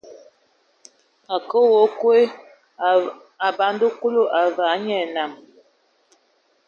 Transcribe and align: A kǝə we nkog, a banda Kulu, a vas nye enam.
A 1.33 1.35
kǝə 1.49 1.69
we 1.71 1.79
nkog, 1.85 3.03
a 3.47 3.49
banda 3.57 3.87
Kulu, 3.99 4.23
a 4.39 4.41
vas 4.57 4.75
nye 4.85 4.95
enam. 5.05 5.31